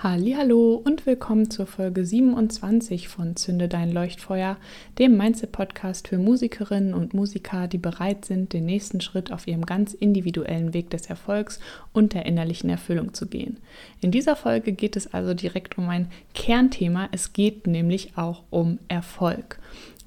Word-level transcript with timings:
Hallo 0.00 0.80
und 0.84 1.06
willkommen 1.06 1.50
zur 1.50 1.66
Folge 1.66 2.06
27 2.06 3.08
von 3.08 3.34
Zünde 3.34 3.66
dein 3.66 3.90
Leuchtfeuer, 3.90 4.56
dem 4.96 5.16
Mindset 5.16 5.50
Podcast 5.50 6.06
für 6.06 6.18
Musikerinnen 6.18 6.94
und 6.94 7.14
Musiker, 7.14 7.66
die 7.66 7.78
bereit 7.78 8.24
sind, 8.24 8.52
den 8.52 8.64
nächsten 8.64 9.00
Schritt 9.00 9.32
auf 9.32 9.48
ihrem 9.48 9.66
ganz 9.66 9.94
individuellen 9.94 10.72
Weg 10.72 10.90
des 10.90 11.06
Erfolgs 11.06 11.58
und 11.92 12.14
der 12.14 12.26
innerlichen 12.26 12.70
Erfüllung 12.70 13.12
zu 13.12 13.26
gehen. 13.26 13.56
In 14.00 14.12
dieser 14.12 14.36
Folge 14.36 14.70
geht 14.70 14.94
es 14.94 15.12
also 15.12 15.34
direkt 15.34 15.78
um 15.78 15.88
ein 15.88 16.12
Kernthema, 16.32 17.08
es 17.10 17.32
geht 17.32 17.66
nämlich 17.66 18.16
auch 18.16 18.44
um 18.50 18.78
Erfolg. 18.86 19.58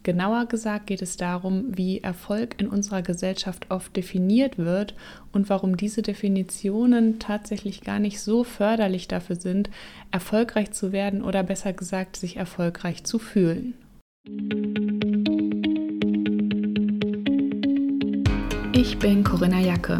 Genauer 0.04 0.48
gesagt 0.48 0.88
geht 0.88 1.04
es 1.04 1.16
darum, 1.16 1.66
wie 1.78 2.00
Erfolg 2.02 2.56
in 2.60 2.68
unserer 2.68 3.04
Gesellschaft 3.04 3.70
oft 3.70 3.96
definiert 3.96 4.58
wird 4.58 4.96
und 5.32 5.48
warum 5.48 5.78
diese 5.78 6.02
Definitionen 6.02 7.20
tatsächlich 7.20 7.82
gar 7.82 8.00
nicht 8.00 8.20
so 8.20 8.44
förderlich 8.44 9.08
dafür 9.08 9.36
sind, 9.36 9.70
erfolgreich 10.10 10.72
zu 10.72 10.92
werden 10.92 11.22
oder 11.22 11.44
besser 11.44 11.74
gesagt, 11.74 12.16
sich 12.16 12.38
erfolgreich 12.38 13.04
zu 13.04 13.20
fühlen. 13.20 13.76
Ich 18.73 18.98
bin 18.98 19.23
Corinna 19.23 19.59
Jacke. 19.59 20.00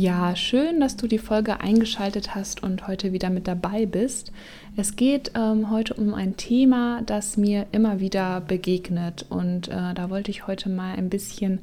Ja, 0.00 0.36
schön, 0.36 0.78
dass 0.78 0.96
du 0.96 1.08
die 1.08 1.18
Folge 1.18 1.58
eingeschaltet 1.58 2.36
hast 2.36 2.62
und 2.62 2.86
heute 2.86 3.12
wieder 3.12 3.30
mit 3.30 3.48
dabei 3.48 3.84
bist. 3.84 4.30
Es 4.76 4.94
geht 4.94 5.32
ähm, 5.34 5.72
heute 5.72 5.94
um 5.94 6.14
ein 6.14 6.36
Thema, 6.36 7.02
das 7.02 7.36
mir 7.36 7.66
immer 7.72 7.98
wieder 7.98 8.40
begegnet 8.40 9.26
und 9.28 9.66
äh, 9.66 9.94
da 9.94 10.08
wollte 10.08 10.30
ich 10.30 10.46
heute 10.46 10.68
mal 10.68 10.94
ein 10.94 11.08
bisschen 11.08 11.58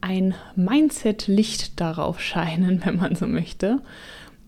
ein 0.00 0.34
Mindset-Licht 0.56 1.80
darauf 1.80 2.20
scheinen, 2.20 2.82
wenn 2.84 2.96
man 2.96 3.14
so 3.14 3.28
möchte. 3.28 3.78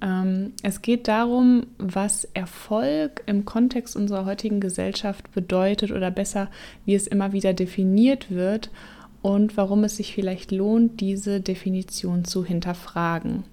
Ähm, 0.02 0.55
es 0.64 0.83
geht 0.83 1.06
darum, 1.06 1.69
was 1.78 2.25
Erfolg 2.34 3.23
im 3.27 3.45
Kontext 3.45 3.95
unserer 3.95 4.25
heutigen 4.25 4.58
Gesellschaft 4.58 5.33
bedeutet 5.33 5.92
oder 5.92 6.11
besser, 6.11 6.48
wie 6.86 6.97
es 6.97 7.06
immer 7.06 7.33
wieder 7.33 7.55
definiert 7.55 8.33
wird 8.33 8.70
und 9.22 9.56
warum 9.56 9.84
es 9.84 9.97
sich 9.97 10.14
vielleicht 10.14 10.52
lohnt, 10.52 11.00
diese 11.00 11.41
Definition 11.41 12.24
zu 12.24 12.44
hinterfragen. 12.44 13.44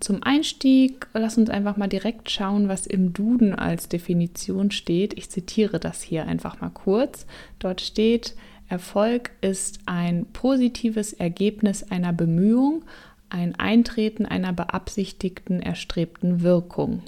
Zum 0.00 0.22
Einstieg, 0.22 1.06
lass 1.14 1.38
uns 1.38 1.48
einfach 1.48 1.76
mal 1.76 1.88
direkt 1.88 2.30
schauen, 2.30 2.68
was 2.68 2.86
im 2.86 3.12
Duden 3.12 3.54
als 3.54 3.88
Definition 3.88 4.70
steht. 4.70 5.16
Ich 5.16 5.30
zitiere 5.30 5.80
das 5.80 6.02
hier 6.02 6.26
einfach 6.26 6.60
mal 6.60 6.70
kurz. 6.70 7.26
Dort 7.58 7.80
steht, 7.80 8.34
Erfolg 8.68 9.30
ist 9.40 9.80
ein 9.86 10.26
positives 10.32 11.12
Ergebnis 11.12 11.84
einer 11.84 12.12
Bemühung, 12.12 12.84
ein 13.30 13.54
Eintreten 13.54 14.26
einer 14.26 14.52
beabsichtigten, 14.52 15.60
erstrebten 15.60 16.42
Wirkung. 16.42 17.02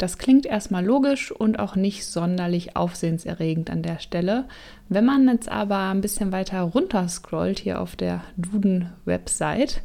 Das 0.00 0.16
klingt 0.16 0.46
erstmal 0.46 0.82
logisch 0.82 1.30
und 1.30 1.58
auch 1.58 1.76
nicht 1.76 2.06
sonderlich 2.06 2.74
aufsehenserregend 2.74 3.68
an 3.68 3.82
der 3.82 3.98
Stelle. 3.98 4.46
Wenn 4.88 5.04
man 5.04 5.28
jetzt 5.28 5.50
aber 5.50 5.76
ein 5.90 6.00
bisschen 6.00 6.32
weiter 6.32 6.62
runter 6.62 7.06
scrollt 7.06 7.58
hier 7.58 7.82
auf 7.82 7.96
der 7.96 8.22
Duden-Website, 8.38 9.82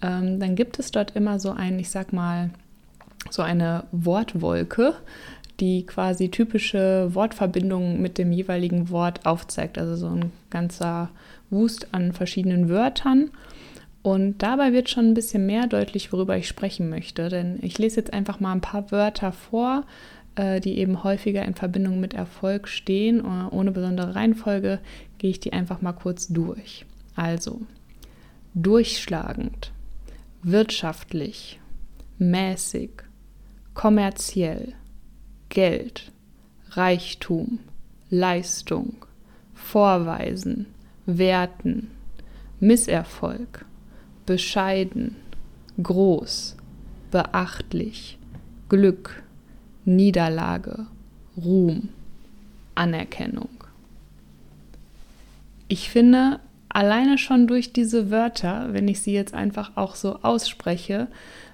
ähm, 0.00 0.40
dann 0.40 0.56
gibt 0.56 0.78
es 0.78 0.90
dort 0.90 1.14
immer 1.16 1.38
so 1.38 1.50
ein, 1.50 1.78
ich 1.78 1.90
sag 1.90 2.14
mal, 2.14 2.48
so 3.28 3.42
eine 3.42 3.84
Wortwolke, 3.92 4.94
die 5.60 5.84
quasi 5.84 6.30
typische 6.30 7.14
Wortverbindungen 7.14 8.00
mit 8.00 8.16
dem 8.16 8.32
jeweiligen 8.32 8.88
Wort 8.88 9.26
aufzeigt. 9.26 9.76
Also 9.76 9.96
so 9.96 10.06
ein 10.06 10.32
ganzer 10.48 11.10
Wust 11.50 11.88
an 11.92 12.14
verschiedenen 12.14 12.70
Wörtern. 12.70 13.32
Und 14.02 14.38
dabei 14.38 14.72
wird 14.72 14.88
schon 14.88 15.08
ein 15.08 15.14
bisschen 15.14 15.46
mehr 15.46 15.66
deutlich, 15.66 16.12
worüber 16.12 16.36
ich 16.36 16.48
sprechen 16.48 16.88
möchte. 16.88 17.28
Denn 17.28 17.58
ich 17.62 17.78
lese 17.78 17.96
jetzt 17.96 18.12
einfach 18.12 18.40
mal 18.40 18.52
ein 18.52 18.60
paar 18.60 18.90
Wörter 18.90 19.32
vor, 19.32 19.84
äh, 20.36 20.60
die 20.60 20.78
eben 20.78 21.02
häufiger 21.04 21.44
in 21.44 21.54
Verbindung 21.54 22.00
mit 22.00 22.14
Erfolg 22.14 22.68
stehen. 22.68 23.20
Äh, 23.20 23.54
ohne 23.54 23.72
besondere 23.72 24.14
Reihenfolge 24.14 24.80
gehe 25.18 25.30
ich 25.30 25.40
die 25.40 25.52
einfach 25.52 25.82
mal 25.82 25.92
kurz 25.92 26.28
durch. 26.28 26.86
Also, 27.16 27.62
durchschlagend, 28.54 29.72
wirtschaftlich, 30.42 31.60
mäßig, 32.18 32.90
kommerziell, 33.74 34.74
Geld, 35.48 36.12
Reichtum, 36.70 37.58
Leistung, 38.10 39.04
Vorweisen, 39.54 40.66
Werten, 41.06 41.90
Misserfolg, 42.60 43.64
bescheiden, 44.28 45.16
groß, 45.82 46.54
beachtlich, 47.10 48.18
Glück, 48.68 49.22
Niederlage, 49.86 50.86
Ruhm, 51.42 51.88
Anerkennung. 52.74 53.48
Ich 55.68 55.88
finde, 55.88 56.40
alleine 56.68 57.16
schon 57.16 57.46
durch 57.46 57.72
diese 57.72 58.10
Wörter, 58.10 58.74
wenn 58.74 58.86
ich 58.86 59.00
sie 59.00 59.14
jetzt 59.14 59.32
einfach 59.32 59.78
auch 59.78 59.94
so 59.94 60.16
ausspreche, 60.20 61.08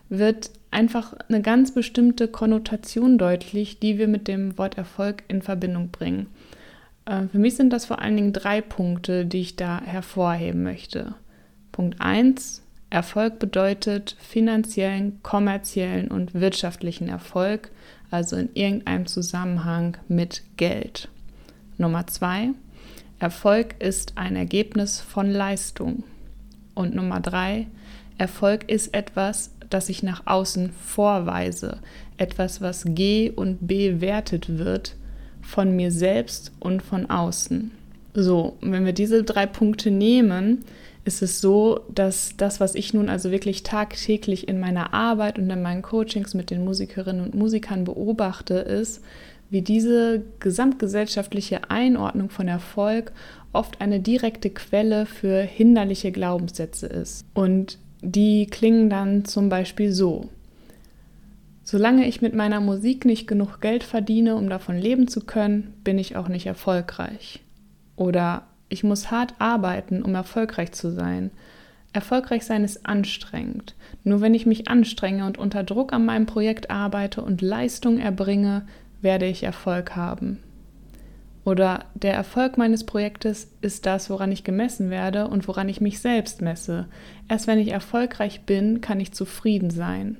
wird 0.09 0.51
einfach 0.73 1.15
eine 1.29 1.43
ganz 1.43 1.73
bestimmte 1.73 2.27
Konnotation 2.27 3.19
deutlich, 3.19 3.79
die 3.79 3.99
wir 3.99 4.09
mit 4.09 4.27
dem 4.27 4.59
Wort 4.59 4.77
Erfolg 4.77 5.23
in 5.29 5.43
Verbindung 5.43 5.91
bringen. 5.91 6.27
Äh, 7.07 7.29
für 7.29 7.39
mich 7.39 7.55
sind 7.55 7.73
das 7.73 7.87
vor 7.87 8.01
allen 8.01 8.17
Dingen 8.17 8.33
drei 8.33 8.61
Punkte, 8.61 9.27
die 9.27 9.43
ich 9.43 9.55
da 9.55 9.81
hervorheben 9.81 10.65
möchte. 10.65 11.15
Punkt 11.71 12.01
1, 12.01 12.64
Erfolg 12.95 13.41
bedeutet 13.41 14.17
finanziellen, 14.21 15.21
kommerziellen 15.25 16.13
und 16.13 16.33
wirtschaftlichen 16.33 17.09
Erfolg, 17.09 17.73
also 18.13 18.37
in 18.37 18.51
irgendeinem 18.55 19.07
Zusammenhang 19.07 19.97
mit 20.07 20.43
Geld. 20.57 21.09
Nummer 21.77 22.07
zwei, 22.07 22.51
Erfolg 23.19 23.75
ist 23.81 24.13
ein 24.15 24.37
Ergebnis 24.37 25.01
von 25.01 25.29
Leistung. 25.29 26.05
Und 26.75 26.95
Nummer 26.95 27.19
drei, 27.19 27.67
Erfolg 28.17 28.71
ist 28.71 28.95
etwas, 28.95 29.51
das 29.71 29.89
ich 29.89 30.05
nach 30.05 30.23
außen 30.27 30.71
vorweise, 30.71 31.81
etwas, 32.17 32.61
was 32.61 32.85
G 32.87 33.29
und 33.29 33.67
bewertet 33.67 34.57
wird 34.57 34.95
von 35.43 35.75
mir 35.75 35.91
selbst 35.91 36.53
und 36.61 36.81
von 36.81 37.11
außen. 37.11 37.73
So, 38.15 38.57
wenn 38.61 38.85
wir 38.85 38.93
diese 38.93 39.25
drei 39.25 39.47
Punkte 39.47 39.91
nehmen, 39.91 40.65
ist 41.05 41.21
es 41.21 41.41
so, 41.41 41.81
dass 41.95 42.35
das, 42.37 42.61
was 42.61 42.75
ich 42.75 42.95
nun 42.95 43.09
also 43.09 43.31
wirklich 43.31 43.63
tagtäglich 43.63 44.49
in 44.49 44.59
meiner 44.61 44.95
Arbeit 44.95 45.39
und 45.39 45.51
in 45.51 45.63
meinen 45.63 45.83
Coachings 45.83 46.33
mit 46.33 46.51
den 46.51 46.65
Musikerinnen 46.65 47.25
und 47.25 47.35
Musikern 47.35 47.85
beobachte, 47.85 48.55
ist, 48.55 49.03
wie 49.51 49.61
diese 49.61 50.23
gesamtgesellschaftliche 50.41 51.71
Einordnung 51.71 52.31
von 52.31 52.49
Erfolg 52.49 53.13
oft 53.53 53.81
eine 53.81 54.01
direkte 54.01 54.51
Quelle 54.51 55.07
für 55.07 55.43
hinderliche 55.43 56.11
Glaubenssätze 56.11 56.87
ist. 56.87 57.27
Und 57.35 57.79
die 58.01 58.47
klingen 58.47 58.89
dann 58.89 59.25
zum 59.25 59.49
Beispiel 59.49 59.93
so. 59.93 60.29
Solange 61.63 62.07
ich 62.07 62.21
mit 62.21 62.35
meiner 62.35 62.61
Musik 62.61 63.05
nicht 63.05 63.27
genug 63.27 63.61
Geld 63.61 63.85
verdiene, 63.85 64.37
um 64.37 64.49
davon 64.49 64.77
leben 64.77 65.09
zu 65.09 65.21
können, 65.21 65.75
bin 65.83 65.99
ich 65.99 66.17
auch 66.17 66.29
nicht 66.29 66.47
erfolgreich. 66.47 67.44
Oder 67.97 68.43
ich 68.69 68.85
muss 68.85 69.11
hart 69.11 69.35
arbeiten, 69.39 70.03
um 70.03 70.15
erfolgreich 70.15 70.73
zu 70.73 70.91
sein. 70.91 71.31
Erfolgreich 71.93 72.45
sein 72.45 72.65
ist 72.65 72.87
anstrengend. 72.87 73.77
Nur 74.03 74.21
wenn 74.21 74.35
ich 74.35 74.47
mich 74.47 74.69
anstrenge 74.69 75.27
und 75.27 75.39
unter 75.39 75.63
Druck 75.63 75.93
an 75.93 76.05
meinem 76.05 76.27
Projekt 76.27 76.71
arbeite 76.71 77.23
und 77.23 77.41
Leistung 77.41 77.99
erbringe, 77.99 78.67
werde 79.01 79.27
ich 79.27 79.45
Erfolg 79.45 79.95
haben. 79.95 80.41
Oder 81.45 81.85
der 81.95 82.15
Erfolg 82.15 82.57
meines 82.57 82.85
Projektes 82.85 83.51
ist 83.61 83.87
das, 83.87 84.09
woran 84.09 84.33
ich 84.33 84.45
gemessen 84.45 84.91
werde 84.91 85.29
und 85.29 85.47
woran 85.47 85.69
ich 85.69 85.81
mich 85.81 86.01
selbst 86.01 86.41
messe. 86.41 86.87
Erst 87.29 87.47
wenn 87.47 87.59
ich 87.59 87.69
erfolgreich 87.69 88.43
bin, 88.43 88.81
kann 88.81 88.99
ich 88.99 89.13
zufrieden 89.13 89.71
sein. 89.71 90.17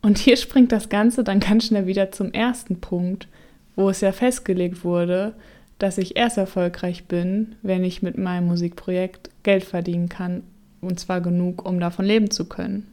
Und 0.00 0.16
hier 0.16 0.36
springt 0.36 0.70
das 0.70 0.88
Ganze 0.88 1.24
dann 1.24 1.40
ganz 1.40 1.66
schnell 1.66 1.86
wieder 1.86 2.12
zum 2.12 2.32
ersten 2.32 2.80
Punkt, 2.80 3.26
wo 3.74 3.90
es 3.90 4.00
ja 4.00 4.12
festgelegt 4.12 4.84
wurde, 4.84 5.34
dass 5.78 5.98
ich 5.98 6.16
erst 6.16 6.38
erfolgreich 6.38 7.04
bin, 7.04 7.56
wenn 7.62 7.84
ich 7.84 8.02
mit 8.02 8.18
meinem 8.18 8.46
Musikprojekt 8.46 9.30
Geld 9.42 9.64
verdienen 9.64 10.08
kann. 10.08 10.42
Und 10.80 11.00
zwar 11.00 11.20
genug, 11.20 11.66
um 11.68 11.80
davon 11.80 12.04
leben 12.04 12.30
zu 12.30 12.44
können. 12.44 12.92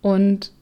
Und 0.00 0.52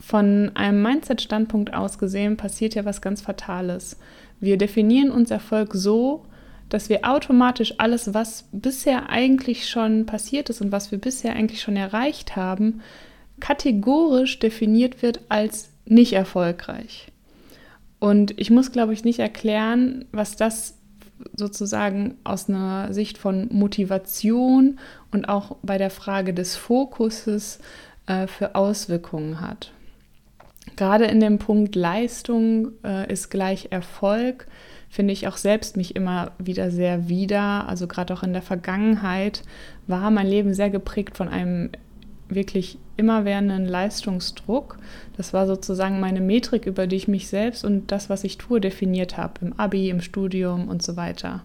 von 0.00 0.52
einem 0.54 0.82
Mindset-Standpunkt 0.82 1.74
aus 1.74 1.98
gesehen 1.98 2.36
passiert 2.36 2.74
ja 2.74 2.84
was 2.84 3.02
ganz 3.02 3.20
Fatales. 3.20 3.98
Wir 4.40 4.56
definieren 4.56 5.10
uns 5.10 5.30
Erfolg 5.30 5.74
so, 5.74 6.24
dass 6.68 6.88
wir 6.88 7.08
automatisch 7.08 7.74
alles, 7.78 8.14
was 8.14 8.44
bisher 8.52 9.08
eigentlich 9.08 9.68
schon 9.68 10.06
passiert 10.06 10.50
ist 10.50 10.60
und 10.60 10.72
was 10.72 10.90
wir 10.90 10.98
bisher 10.98 11.34
eigentlich 11.34 11.62
schon 11.62 11.76
erreicht 11.76 12.36
haben, 12.36 12.80
kategorisch 13.40 14.38
definiert 14.38 15.02
wird 15.02 15.20
als 15.28 15.70
nicht 15.86 16.12
erfolgreich. 16.12 17.08
Und 18.00 18.38
ich 18.38 18.50
muss, 18.50 18.72
glaube 18.72 18.92
ich, 18.92 19.04
nicht 19.04 19.18
erklären, 19.18 20.04
was 20.12 20.36
das 20.36 20.78
sozusagen 21.34 22.16
aus 22.24 22.48
einer 22.48 22.92
Sicht 22.92 23.18
von 23.18 23.48
Motivation 23.50 24.78
und 25.10 25.28
auch 25.28 25.56
bei 25.62 25.78
der 25.78 25.90
Frage 25.90 26.32
des 26.32 26.56
Fokuses 26.56 27.58
äh, 28.06 28.26
für 28.26 28.54
Auswirkungen 28.54 29.40
hat. 29.40 29.72
Gerade 30.76 31.06
in 31.06 31.20
dem 31.20 31.38
Punkt 31.38 31.74
Leistung 31.74 32.72
äh, 32.84 33.10
ist 33.12 33.30
gleich 33.30 33.68
Erfolg, 33.70 34.46
finde 34.88 35.12
ich 35.12 35.26
auch 35.28 35.36
selbst 35.36 35.76
mich 35.76 35.96
immer 35.96 36.32
wieder 36.38 36.70
sehr 36.70 37.08
wieder. 37.08 37.68
Also 37.68 37.86
gerade 37.86 38.14
auch 38.14 38.22
in 38.22 38.32
der 38.32 38.42
Vergangenheit 38.42 39.42
war 39.86 40.10
mein 40.10 40.26
Leben 40.26 40.54
sehr 40.54 40.70
geprägt 40.70 41.16
von 41.16 41.28
einem 41.28 41.70
wirklich 42.28 42.78
immerwährenden 42.96 43.66
Leistungsdruck. 43.66 44.78
Das 45.16 45.32
war 45.32 45.46
sozusagen 45.46 46.00
meine 46.00 46.20
Metrik, 46.20 46.66
über 46.66 46.86
die 46.86 46.96
ich 46.96 47.08
mich 47.08 47.28
selbst 47.28 47.64
und 47.64 47.90
das, 47.90 48.10
was 48.10 48.24
ich 48.24 48.38
tue, 48.38 48.60
definiert 48.60 49.16
habe, 49.16 49.34
im 49.42 49.58
ABI, 49.58 49.90
im 49.90 50.00
Studium 50.00 50.68
und 50.68 50.82
so 50.82 50.96
weiter. 50.96 51.42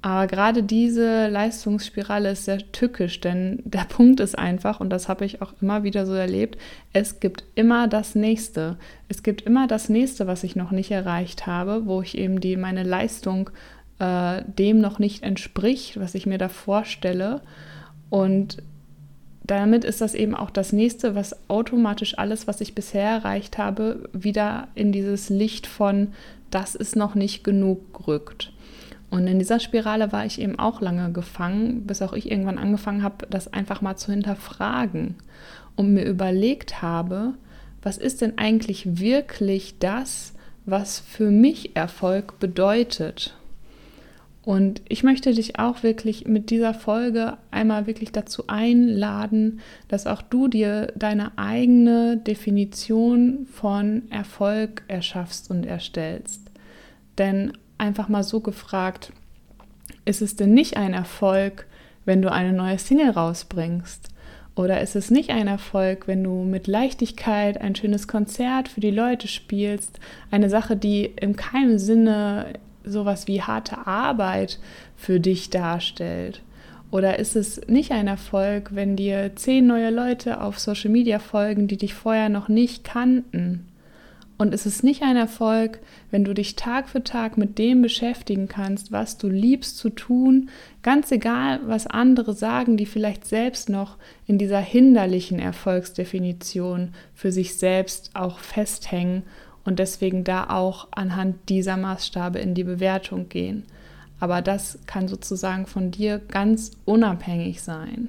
Aber 0.00 0.28
gerade 0.28 0.62
diese 0.62 1.26
Leistungsspirale 1.28 2.30
ist 2.30 2.44
sehr 2.44 2.58
tückisch, 2.70 3.20
denn 3.20 3.60
der 3.64 3.84
Punkt 3.84 4.20
ist 4.20 4.38
einfach, 4.38 4.80
und 4.80 4.90
das 4.90 5.08
habe 5.08 5.24
ich 5.24 5.42
auch 5.42 5.52
immer 5.60 5.82
wieder 5.82 6.06
so 6.06 6.14
erlebt, 6.14 6.58
es 6.92 7.20
gibt 7.20 7.44
immer 7.54 7.88
das 7.88 8.14
Nächste. 8.14 8.76
Es 9.08 9.22
gibt 9.22 9.42
immer 9.42 9.66
das 9.66 9.88
Nächste, 9.88 10.26
was 10.26 10.44
ich 10.44 10.56
noch 10.56 10.70
nicht 10.70 10.90
erreicht 10.90 11.46
habe, 11.46 11.86
wo 11.86 12.02
ich 12.02 12.16
eben 12.16 12.40
die, 12.40 12.56
meine 12.56 12.84
Leistung 12.84 13.50
äh, 13.98 14.42
dem 14.46 14.80
noch 14.80 14.98
nicht 14.98 15.22
entspricht, 15.24 15.98
was 15.98 16.14
ich 16.14 16.26
mir 16.26 16.38
da 16.38 16.48
vorstelle. 16.48 17.40
Und 18.10 18.58
damit 19.48 19.84
ist 19.84 20.02
das 20.02 20.14
eben 20.14 20.34
auch 20.34 20.50
das 20.50 20.72
nächste, 20.72 21.14
was 21.14 21.34
automatisch 21.48 22.18
alles, 22.18 22.46
was 22.46 22.60
ich 22.60 22.74
bisher 22.74 23.08
erreicht 23.08 23.56
habe, 23.56 24.08
wieder 24.12 24.68
in 24.74 24.92
dieses 24.92 25.30
Licht 25.30 25.66
von, 25.66 26.08
das 26.50 26.74
ist 26.74 26.96
noch 26.96 27.14
nicht 27.14 27.44
genug 27.44 28.06
rückt. 28.06 28.52
Und 29.10 29.26
in 29.26 29.38
dieser 29.38 29.58
Spirale 29.58 30.12
war 30.12 30.26
ich 30.26 30.38
eben 30.38 30.58
auch 30.58 30.82
lange 30.82 31.12
gefangen, 31.12 31.86
bis 31.86 32.02
auch 32.02 32.12
ich 32.12 32.30
irgendwann 32.30 32.58
angefangen 32.58 33.02
habe, 33.02 33.26
das 33.30 33.50
einfach 33.50 33.80
mal 33.80 33.96
zu 33.96 34.12
hinterfragen 34.12 35.14
und 35.76 35.94
mir 35.94 36.04
überlegt 36.04 36.82
habe, 36.82 37.32
was 37.82 37.96
ist 37.96 38.20
denn 38.20 38.36
eigentlich 38.36 39.00
wirklich 39.00 39.78
das, 39.78 40.34
was 40.66 41.00
für 41.00 41.30
mich 41.30 41.74
Erfolg 41.74 42.38
bedeutet? 42.38 43.37
Und 44.48 44.80
ich 44.88 45.02
möchte 45.02 45.34
dich 45.34 45.58
auch 45.58 45.82
wirklich 45.82 46.26
mit 46.26 46.48
dieser 46.48 46.72
Folge 46.72 47.36
einmal 47.50 47.86
wirklich 47.86 48.12
dazu 48.12 48.44
einladen, 48.46 49.60
dass 49.88 50.06
auch 50.06 50.22
du 50.22 50.48
dir 50.48 50.90
deine 50.96 51.36
eigene 51.36 52.16
Definition 52.16 53.46
von 53.52 54.10
Erfolg 54.10 54.84
erschaffst 54.88 55.50
und 55.50 55.66
erstellst. 55.66 56.50
Denn 57.18 57.52
einfach 57.76 58.08
mal 58.08 58.22
so 58.22 58.40
gefragt, 58.40 59.12
ist 60.06 60.22
es 60.22 60.34
denn 60.34 60.54
nicht 60.54 60.78
ein 60.78 60.94
Erfolg, 60.94 61.66
wenn 62.06 62.22
du 62.22 62.32
eine 62.32 62.54
neue 62.54 62.78
Single 62.78 63.10
rausbringst? 63.10 64.08
Oder 64.54 64.80
ist 64.80 64.96
es 64.96 65.10
nicht 65.10 65.28
ein 65.28 65.46
Erfolg, 65.46 66.08
wenn 66.08 66.24
du 66.24 66.42
mit 66.44 66.68
Leichtigkeit 66.68 67.60
ein 67.60 67.74
schönes 67.74 68.08
Konzert 68.08 68.68
für 68.68 68.80
die 68.80 68.92
Leute 68.92 69.28
spielst? 69.28 70.00
Eine 70.30 70.48
Sache, 70.48 70.74
die 70.74 71.04
in 71.04 71.36
keinem 71.36 71.78
Sinne 71.78 72.54
sowas 72.84 73.26
wie 73.26 73.42
harte 73.42 73.86
Arbeit 73.86 74.58
für 74.96 75.20
dich 75.20 75.50
darstellt? 75.50 76.42
Oder 76.90 77.18
ist 77.18 77.36
es 77.36 77.60
nicht 77.68 77.92
ein 77.92 78.06
Erfolg, 78.06 78.70
wenn 78.74 78.96
dir 78.96 79.32
zehn 79.36 79.66
neue 79.66 79.90
Leute 79.90 80.40
auf 80.40 80.58
Social 80.58 80.90
Media 80.90 81.18
folgen, 81.18 81.68
die 81.68 81.76
dich 81.76 81.92
vorher 81.92 82.28
noch 82.30 82.48
nicht 82.48 82.82
kannten? 82.84 83.66
Und 84.38 84.54
ist 84.54 84.66
es 84.66 84.84
nicht 84.84 85.02
ein 85.02 85.16
Erfolg, 85.16 85.80
wenn 86.12 86.24
du 86.24 86.32
dich 86.32 86.54
Tag 86.54 86.88
für 86.88 87.02
Tag 87.02 87.36
mit 87.36 87.58
dem 87.58 87.82
beschäftigen 87.82 88.46
kannst, 88.46 88.92
was 88.92 89.18
du 89.18 89.28
liebst 89.28 89.76
zu 89.76 89.90
tun, 89.90 90.48
ganz 90.82 91.10
egal, 91.10 91.58
was 91.66 91.88
andere 91.88 92.32
sagen, 92.34 92.76
die 92.76 92.86
vielleicht 92.86 93.26
selbst 93.26 93.68
noch 93.68 93.96
in 94.28 94.38
dieser 94.38 94.60
hinderlichen 94.60 95.40
Erfolgsdefinition 95.40 96.94
für 97.14 97.32
sich 97.32 97.58
selbst 97.58 98.12
auch 98.14 98.38
festhängen 98.38 99.24
und 99.68 99.78
deswegen 99.78 100.24
da 100.24 100.48
auch 100.48 100.88
anhand 100.92 101.50
dieser 101.50 101.76
Maßstabe 101.76 102.38
in 102.38 102.54
die 102.54 102.64
Bewertung 102.64 103.28
gehen. 103.28 103.64
Aber 104.18 104.40
das 104.40 104.78
kann 104.86 105.08
sozusagen 105.08 105.66
von 105.66 105.90
dir 105.90 106.20
ganz 106.20 106.70
unabhängig 106.86 107.60
sein. 107.60 108.08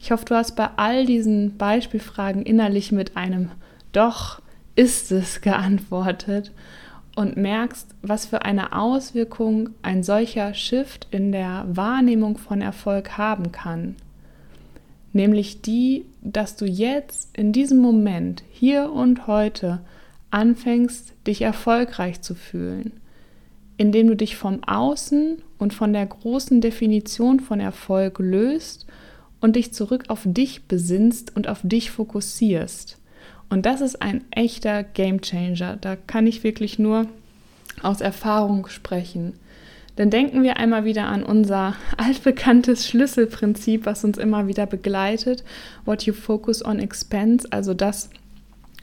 Ich 0.00 0.10
hoffe, 0.10 0.24
du 0.24 0.34
hast 0.34 0.56
bei 0.56 0.68
all 0.74 1.06
diesen 1.06 1.56
Beispielfragen 1.56 2.42
innerlich 2.42 2.90
mit 2.90 3.16
einem 3.16 3.52
Doch 3.92 4.42
ist 4.74 5.12
es 5.12 5.40
geantwortet 5.40 6.50
und 7.14 7.36
merkst, 7.36 7.94
was 8.02 8.26
für 8.26 8.42
eine 8.42 8.72
Auswirkung 8.72 9.70
ein 9.82 10.02
solcher 10.02 10.54
Shift 10.54 11.06
in 11.12 11.30
der 11.30 11.66
Wahrnehmung 11.68 12.36
von 12.36 12.62
Erfolg 12.62 13.16
haben 13.16 13.52
kann. 13.52 13.94
Nämlich 15.12 15.62
die, 15.62 16.04
dass 16.20 16.56
du 16.56 16.64
jetzt 16.64 17.28
in 17.36 17.52
diesem 17.52 17.78
Moment, 17.78 18.42
hier 18.50 18.90
und 18.90 19.28
heute, 19.28 19.78
anfängst, 20.30 21.14
dich 21.26 21.42
erfolgreich 21.42 22.20
zu 22.22 22.34
fühlen, 22.34 22.92
indem 23.76 24.08
du 24.08 24.16
dich 24.16 24.36
vom 24.36 24.62
Außen 24.64 25.42
und 25.58 25.74
von 25.74 25.92
der 25.92 26.06
großen 26.06 26.60
Definition 26.60 27.40
von 27.40 27.60
Erfolg 27.60 28.18
löst 28.18 28.86
und 29.40 29.56
dich 29.56 29.72
zurück 29.72 30.04
auf 30.08 30.22
dich 30.24 30.64
besinnst 30.64 31.34
und 31.36 31.48
auf 31.48 31.60
dich 31.62 31.90
fokussierst. 31.90 32.98
Und 33.48 33.66
das 33.66 33.80
ist 33.80 34.00
ein 34.00 34.24
echter 34.30 34.84
Game 34.84 35.20
Changer. 35.20 35.76
Da 35.76 35.96
kann 35.96 36.26
ich 36.26 36.44
wirklich 36.44 36.78
nur 36.78 37.06
aus 37.82 38.00
Erfahrung 38.00 38.68
sprechen. 38.68 39.34
Denn 39.98 40.08
denken 40.08 40.42
wir 40.42 40.56
einmal 40.56 40.84
wieder 40.84 41.06
an 41.06 41.22
unser 41.22 41.74
altbekanntes 41.96 42.86
Schlüsselprinzip, 42.86 43.86
was 43.86 44.04
uns 44.04 44.18
immer 44.18 44.46
wieder 44.46 44.66
begleitet. 44.66 45.44
What 45.84 46.04
you 46.04 46.14
focus 46.14 46.64
on 46.64 46.78
expense, 46.78 47.46
also 47.50 47.74
das, 47.74 48.10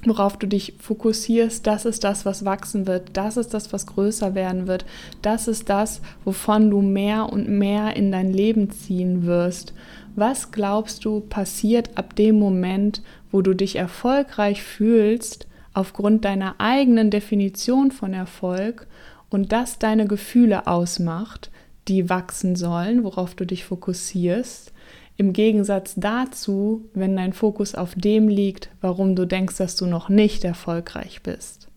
worauf 0.05 0.37
du 0.37 0.47
dich 0.47 0.75
fokussierst, 0.79 1.65
das 1.65 1.85
ist 1.85 2.03
das, 2.03 2.25
was 2.25 2.45
wachsen 2.45 2.87
wird, 2.87 3.09
das 3.13 3.37
ist 3.37 3.53
das, 3.53 3.73
was 3.73 3.87
größer 3.87 4.35
werden 4.35 4.67
wird, 4.67 4.85
das 5.21 5.47
ist 5.47 5.69
das, 5.69 6.01
wovon 6.23 6.69
du 6.69 6.81
mehr 6.81 7.31
und 7.31 7.49
mehr 7.49 7.95
in 7.95 8.11
dein 8.11 8.31
Leben 8.31 8.69
ziehen 8.69 9.25
wirst. 9.25 9.73
Was 10.15 10.51
glaubst 10.51 11.05
du 11.05 11.19
passiert 11.21 11.97
ab 11.97 12.15
dem 12.15 12.39
Moment, 12.39 13.01
wo 13.31 13.41
du 13.41 13.53
dich 13.53 13.75
erfolgreich 13.75 14.63
fühlst, 14.63 15.47
aufgrund 15.73 16.25
deiner 16.25 16.55
eigenen 16.57 17.11
Definition 17.11 17.91
von 17.91 18.13
Erfolg 18.13 18.87
und 19.29 19.51
das 19.51 19.77
deine 19.77 20.07
Gefühle 20.07 20.65
ausmacht, 20.65 21.51
die 21.87 22.09
wachsen 22.09 22.55
sollen, 22.55 23.03
worauf 23.03 23.35
du 23.35 23.45
dich 23.45 23.63
fokussierst, 23.63 24.73
im 25.17 25.33
Gegensatz 25.33 25.95
dazu, 25.97 26.85
wenn 26.93 27.15
dein 27.15 27.33
Fokus 27.33 27.75
auf 27.75 27.95
dem 27.95 28.29
liegt, 28.29 28.69
warum 28.81 29.15
du 29.15 29.25
denkst, 29.25 29.57
dass 29.57 29.75
du 29.75 29.87
noch 29.87 30.09
nicht 30.09 30.43
erfolgreich 30.43 31.21
bist. 31.23 31.67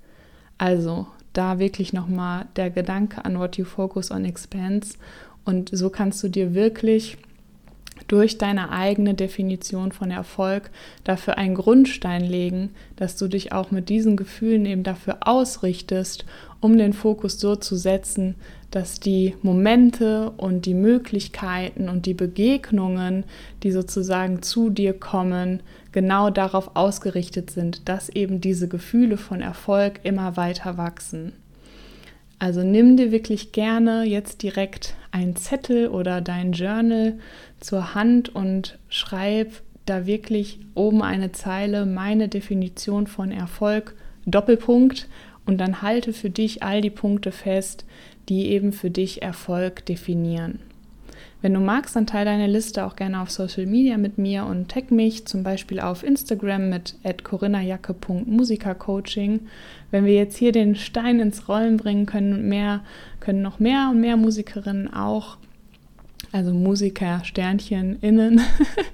Also 0.58 1.06
da 1.32 1.58
wirklich 1.58 1.92
nochmal 1.92 2.46
der 2.56 2.70
Gedanke 2.70 3.24
an 3.24 3.38
what 3.38 3.56
you 3.56 3.64
focus 3.64 4.10
on 4.10 4.24
expands 4.24 4.98
und 5.44 5.70
so 5.72 5.88
kannst 5.90 6.22
du 6.22 6.28
dir 6.28 6.54
wirklich 6.54 7.16
durch 8.08 8.38
deine 8.38 8.70
eigene 8.72 9.14
Definition 9.14 9.92
von 9.92 10.10
Erfolg 10.10 10.70
dafür 11.04 11.38
einen 11.38 11.54
Grundstein 11.54 12.24
legen, 12.24 12.70
dass 12.96 13.16
du 13.16 13.28
dich 13.28 13.52
auch 13.52 13.70
mit 13.70 13.88
diesen 13.88 14.16
Gefühlen 14.16 14.66
eben 14.66 14.82
dafür 14.82 15.18
ausrichtest, 15.20 16.24
um 16.60 16.76
den 16.76 16.92
Fokus 16.92 17.38
so 17.38 17.56
zu 17.56 17.76
setzen, 17.76 18.34
dass 18.70 19.00
die 19.00 19.34
Momente 19.42 20.30
und 20.36 20.66
die 20.66 20.74
Möglichkeiten 20.74 21.88
und 21.88 22.06
die 22.06 22.14
Begegnungen, 22.14 23.24
die 23.62 23.72
sozusagen 23.72 24.42
zu 24.42 24.70
dir 24.70 24.92
kommen, 24.92 25.60
genau 25.92 26.30
darauf 26.30 26.76
ausgerichtet 26.76 27.50
sind, 27.50 27.88
dass 27.88 28.08
eben 28.08 28.40
diese 28.40 28.68
Gefühle 28.68 29.16
von 29.16 29.40
Erfolg 29.40 30.00
immer 30.04 30.36
weiter 30.36 30.76
wachsen. 30.76 31.32
Also 32.38 32.62
nimm 32.62 32.96
dir 32.96 33.12
wirklich 33.12 33.52
gerne 33.52 34.04
jetzt 34.04 34.42
direkt 34.42 34.94
einen 35.10 35.36
Zettel 35.36 35.88
oder 35.88 36.20
dein 36.20 36.52
Journal 36.52 37.18
zur 37.60 37.94
Hand 37.94 38.34
und 38.34 38.78
schreib 38.88 39.60
da 39.84 40.06
wirklich 40.06 40.60
oben 40.74 41.02
eine 41.02 41.32
Zeile, 41.32 41.84
meine 41.84 42.28
Definition 42.28 43.06
von 43.06 43.30
Erfolg, 43.30 43.94
Doppelpunkt 44.24 45.08
und 45.44 45.58
dann 45.58 45.82
halte 45.82 46.12
für 46.12 46.30
dich 46.30 46.62
all 46.62 46.80
die 46.80 46.90
Punkte 46.90 47.32
fest, 47.32 47.84
die 48.28 48.48
eben 48.48 48.72
für 48.72 48.90
dich 48.90 49.22
Erfolg 49.22 49.86
definieren. 49.86 50.58
Wenn 51.42 51.54
du 51.54 51.60
magst, 51.60 51.96
dann 51.96 52.06
teile 52.06 52.26
deine 52.26 52.46
Liste 52.46 52.84
auch 52.84 52.96
gerne 52.96 53.22
auf 53.22 53.30
Social 53.30 53.64
Media 53.64 53.96
mit 53.96 54.18
mir 54.18 54.44
und 54.44 54.70
tag 54.70 54.90
mich 54.90 55.24
zum 55.24 55.42
Beispiel 55.42 55.80
auf 55.80 56.02
Instagram 56.02 56.68
mit 56.68 56.96
corinajacke.musikercoaching. 57.24 59.40
Wenn 59.90 60.04
wir 60.04 60.12
jetzt 60.14 60.36
hier 60.36 60.52
den 60.52 60.76
Stein 60.76 61.18
ins 61.18 61.48
Rollen 61.48 61.78
bringen 61.78 62.04
können 62.04 62.46
mehr, 62.48 62.82
können 63.20 63.40
noch 63.40 63.58
mehr 63.58 63.88
und 63.90 64.02
mehr 64.02 64.18
Musikerinnen 64.18 64.92
auch 64.92 65.38
also 66.32 66.52
Musiker, 66.52 67.22
Sternchen, 67.24 67.98
innen. 68.00 68.40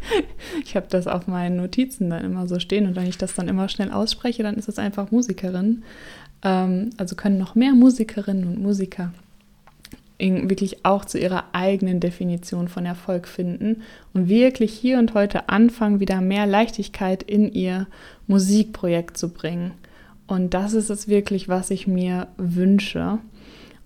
ich 0.65 0.75
habe 0.75 0.87
das 0.89 1.07
auf 1.07 1.27
meinen 1.27 1.57
Notizen 1.57 2.09
dann 2.09 2.25
immer 2.25 2.49
so 2.49 2.59
stehen 2.59 2.87
und 2.87 2.97
wenn 2.97 3.07
ich 3.07 3.19
das 3.19 3.35
dann 3.35 3.49
immer 3.49 3.69
schnell 3.69 3.91
ausspreche, 3.91 4.43
dann 4.43 4.55
ist 4.55 4.69
es 4.69 4.79
einfach 4.79 5.11
Musikerin. 5.11 5.83
Ähm, 6.43 6.91
also 6.97 7.17
können 7.17 7.39
noch 7.39 7.55
mehr 7.55 7.73
Musikerinnen 7.73 8.47
und 8.47 8.63
Musiker 8.63 9.13
wirklich 10.19 10.85
auch 10.85 11.05
zu 11.05 11.19
ihrer 11.19 11.45
eigenen 11.53 12.01
Definition 12.01 12.69
von 12.69 12.87
Erfolg 12.87 13.29
finden 13.29 13.83
und 14.15 14.29
wirklich 14.29 14.73
hier 14.73 14.99
und 14.99 15.15
heute 15.15 15.49
anfangen, 15.49 16.01
wieder 16.01 16.21
mehr 16.21 16.47
Leichtigkeit 16.47 17.23
in 17.23 17.53
ihr 17.53 17.87
Musikprojekt 18.27 19.19
zu 19.19 19.29
bringen. 19.29 19.73
Und 20.27 20.55
das 20.55 20.73
ist 20.73 20.91
es 20.91 21.07
wirklich, 21.07 21.49
was 21.49 21.71
ich 21.71 21.87
mir 21.87 22.29
wünsche. 22.37 23.19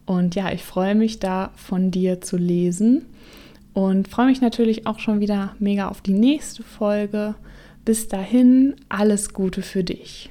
Und 0.06 0.34
ja, 0.34 0.52
ich 0.52 0.62
freue 0.62 0.94
mich 0.94 1.18
da 1.18 1.50
von 1.56 1.90
dir 1.90 2.20
zu 2.20 2.36
lesen 2.36 3.04
und 3.74 4.08
freue 4.08 4.26
mich 4.26 4.40
natürlich 4.40 4.86
auch 4.86 4.98
schon 4.98 5.20
wieder 5.20 5.54
mega 5.58 5.88
auf 5.88 6.00
die 6.00 6.14
nächste 6.14 6.62
Folge. 6.62 7.34
Bis 7.84 8.08
dahin, 8.08 8.76
alles 8.88 9.32
Gute 9.32 9.62
für 9.62 9.84
dich. 9.84 10.30